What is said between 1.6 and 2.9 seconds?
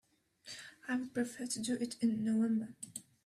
it in November.